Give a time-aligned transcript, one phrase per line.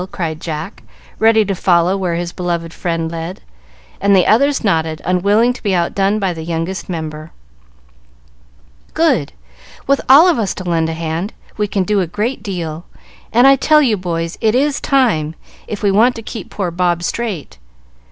[0.11, 0.81] cried Jack,
[1.19, 3.39] ready to follow where his beloved friend led,
[3.99, 7.29] and the others nodded, unwilling to be outdone by the youngest member.
[8.95, 9.31] "Good!
[9.85, 12.85] With all of us to lend a hand, we can do a great deal;
[13.31, 15.35] and I tell you, boys, it is time,
[15.67, 17.59] if we want to keep poor Bob straight.